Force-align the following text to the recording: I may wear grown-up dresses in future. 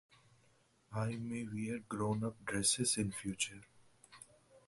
I 0.95 1.17
may 1.17 1.43
wear 1.43 1.77
grown-up 1.87 2.43
dresses 2.43 2.97
in 2.97 3.11
future. 3.11 3.61